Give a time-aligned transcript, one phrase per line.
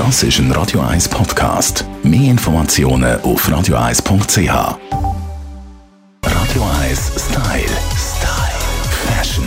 [0.00, 1.84] Das ist ein Radio 1 Podcast.
[2.02, 4.48] Mehr Informationen auf radio1.ch.
[6.24, 7.76] Radio 1 Style.
[7.98, 8.60] Style.
[9.04, 9.44] Fashion.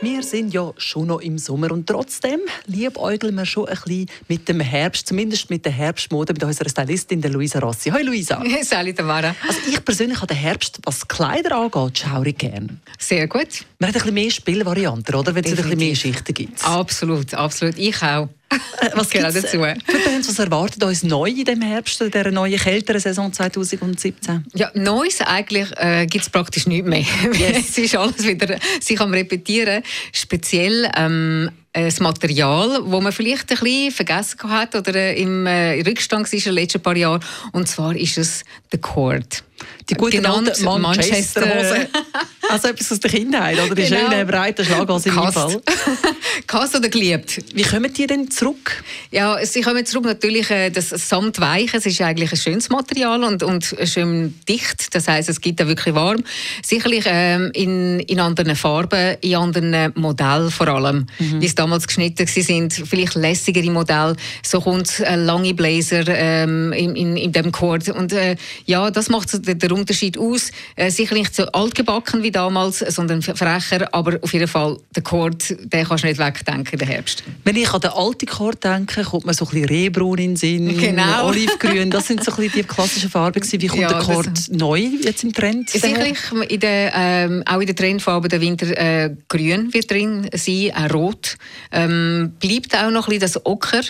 [0.00, 4.48] Wir sind ja schon noch im Sommer und trotzdem liebäugeln wir schon ein bisschen mit
[4.48, 7.90] dem Herbst, zumindest mit der Herbstmode mit unserer Stylistin der Luisa Rossi.
[7.90, 8.40] Hallo Luisa.
[8.62, 9.34] Salut Tamara.
[9.48, 12.80] Also ich persönlich habe den Herbst, was Kleider angeht, schaurig gern.
[12.96, 13.64] Sehr gut.
[13.80, 15.34] Man hat ein bisschen mehr Spielvarianten, oder?
[15.34, 16.64] Wenn es ein bisschen mehr Schichten gibt.
[16.64, 17.76] Absolut, absolut.
[17.76, 18.28] Ich auch.
[18.48, 19.62] Äh, was Genau dazu.
[19.64, 23.32] äh, für Bands, was erwartet uns neu in dem Herbst, in dieser neuen kälteren Saison
[23.32, 24.44] 2017?
[24.54, 27.04] Ja, Neues eigentlich äh, gibt es praktisch nichts mehr.
[27.54, 29.82] es ist alles wieder sich am Repetieren.
[30.12, 35.82] Speziell ähm, das Material, wo man vielleicht ein bisschen vergessen hat oder äh, im äh,
[35.82, 37.22] Rückstand war in den letzten paar Jahren.
[37.52, 39.42] Und zwar ist es der Cord.
[39.90, 41.88] Die gute Manchester-Hose.
[42.50, 43.74] also etwas aus der Kindheit, oder?
[43.74, 44.10] Die Genau.
[44.10, 45.32] schönen, breiten Schlaghosen im.
[45.32, 45.60] Fall.
[46.46, 47.42] Gehasst oder geliebt?
[47.54, 48.82] Wie kommen die denn zurück?
[49.10, 51.78] Ja, sie kommen zurück natürlich äh, das Samtweiche.
[51.78, 54.94] Es ist eigentlich ein schönes Material und, und schön dicht.
[54.94, 56.22] Das heißt, es gibt auch wirklich warm.
[56.64, 62.26] Sicherlich ähm, in, in anderen Farben, in anderen Modellen vor allem, wie es damals geschnitten
[62.26, 62.72] sind.
[62.72, 64.16] Vielleicht lässigere Modelle.
[64.44, 67.88] So kommt ein lange Blazer ähm, in, in, in dem Cord.
[67.88, 70.50] Und äh, ja, das macht so den, den Unterschied aus.
[70.76, 73.88] Äh, sicher nicht so altgebacken wie damals, sondern frecher.
[73.92, 77.24] Aber auf jeden Fall der Cord, den kannst du nicht wegdenken, der Herbst.
[77.44, 80.36] Wenn ich an den alten Chord denke, kommt mir so ein bisschen Rehbraun in den
[80.36, 81.28] Sinn, Genau.
[81.28, 81.90] Olivgrün.
[81.90, 83.40] Das sind so ein bisschen die klassischen Farben.
[83.40, 83.60] gewesen.
[83.62, 85.70] Wie kommt Ja, der Chord neu jetzt im Trend?
[85.70, 90.72] Sicherlich in der, ähm, auch in der Trendfarbe der Winter äh, grün wird drin sein,
[90.76, 91.36] auch rot.
[91.72, 93.80] Ähm, bleibt auch noch ein bisschen das Ocker,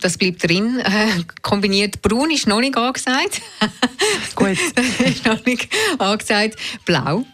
[0.00, 0.80] das bleibt drin.
[0.80, 3.40] Äh, kombiniert braun ist noch nicht angesagt.
[4.34, 4.58] Gut.
[5.06, 6.56] ist noch nicht angesagt.
[6.84, 7.24] Blau.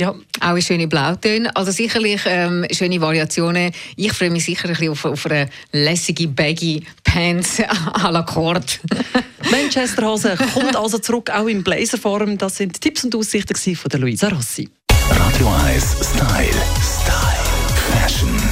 [0.00, 1.54] Ja, Auch in schöne Blautöne.
[1.54, 3.72] Also sicherlich ähm, schöne Variationen.
[3.96, 8.66] Ich freue mich sicher ein bisschen auf, auf eine lässige Baggy Pants à la Corde.
[9.50, 12.38] Manchester-Hose kommt also zurück, auch in Blazerform.
[12.38, 14.68] Das sind Tipps und Aussichten von der Luisa Rossi.
[15.10, 16.48] Radio 1 Style.
[16.80, 17.42] Style.
[17.90, 18.51] Fashion.